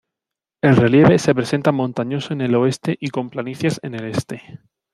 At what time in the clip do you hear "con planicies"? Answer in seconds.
3.11-3.79